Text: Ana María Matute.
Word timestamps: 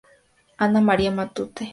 Ana 0.57 0.81
María 0.81 1.11
Matute. 1.11 1.63